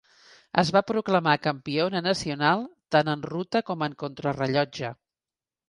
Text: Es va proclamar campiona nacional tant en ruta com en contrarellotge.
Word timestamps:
Es 0.61 0.69
va 0.77 0.81
proclamar 0.91 1.35
campiona 1.43 2.01
nacional 2.07 2.65
tant 2.97 3.13
en 3.15 3.29
ruta 3.35 3.65
com 3.71 3.87
en 3.91 3.97
contrarellotge. 4.07 4.95